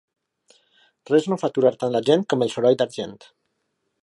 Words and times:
Res 1.11 1.27
no 1.33 1.39
fa 1.43 1.51
aturar 1.53 1.73
tant 1.83 1.93
la 1.97 2.03
gent 2.09 2.27
com 2.35 2.45
el 2.47 2.53
soroll 2.57 2.81
d'argent. 2.81 3.17